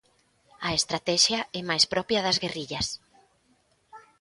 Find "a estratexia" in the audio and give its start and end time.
0.67-1.39